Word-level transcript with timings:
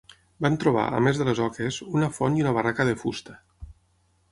Van 0.45 0.55
trobar, 0.61 0.85
a 0.99 1.01
més 1.07 1.19
de 1.19 1.27
les 1.27 1.41
oques, 1.49 1.77
una 1.99 2.11
font 2.17 2.41
i 2.41 2.45
una 2.47 2.57
barraca 2.59 2.89
de 2.91 2.99
fusta 3.05 3.39